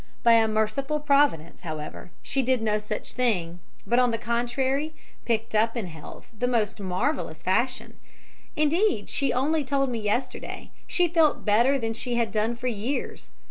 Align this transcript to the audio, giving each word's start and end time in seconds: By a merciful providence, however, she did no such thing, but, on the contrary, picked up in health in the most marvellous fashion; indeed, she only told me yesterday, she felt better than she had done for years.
By 0.23 0.33
a 0.33 0.47
merciful 0.47 0.99
providence, 0.99 1.61
however, 1.61 2.09
she 2.23 2.41
did 2.41 2.59
no 2.63 2.79
such 2.79 3.13
thing, 3.13 3.59
but, 3.85 3.99
on 3.99 4.09
the 4.09 4.17
contrary, 4.17 4.95
picked 5.25 5.53
up 5.53 5.77
in 5.77 5.85
health 5.85 6.29
in 6.33 6.39
the 6.39 6.47
most 6.47 6.79
marvellous 6.79 7.43
fashion; 7.43 7.99
indeed, 8.55 9.11
she 9.11 9.31
only 9.31 9.63
told 9.63 9.91
me 9.91 9.99
yesterday, 9.99 10.71
she 10.87 11.07
felt 11.07 11.45
better 11.45 11.77
than 11.77 11.93
she 11.93 12.15
had 12.15 12.31
done 12.31 12.55
for 12.55 12.65
years. 12.65 13.29